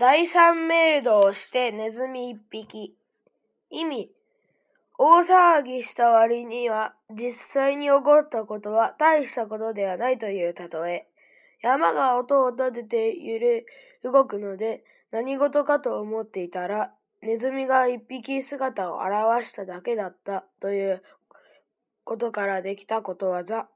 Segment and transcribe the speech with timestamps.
[0.00, 2.96] 第三明度をしてネズミ一匹。
[3.68, 4.10] 意味。
[4.96, 11.06] 大騒ぎした割には実際に起こったことは大したことではないという例え。
[11.60, 13.66] 山が音を立てて揺れ
[14.02, 21.02] 動くので何事かと思っていたらネズミが一匹姿を現しただけだったという
[22.04, 23.68] ことからできたことわざ。